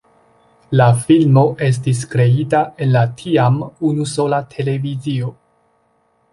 [0.79, 3.61] La filmo estis kreita en la tiam
[3.93, 5.33] unusola televizio.